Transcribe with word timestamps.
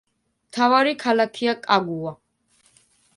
მთავარი 0.45 0.93
ქალაქია 1.03 1.55
კაგუა. 1.67 2.15